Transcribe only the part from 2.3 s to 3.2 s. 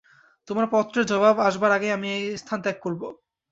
এস্থান ত্যাগ করব।